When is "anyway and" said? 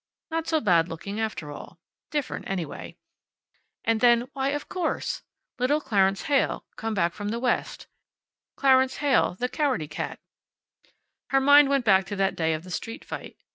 2.49-4.01